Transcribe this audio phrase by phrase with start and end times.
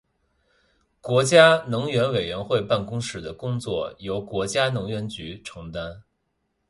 [0.99, 6.01] 国家能源委员会办公室的工作由国家能源局承担。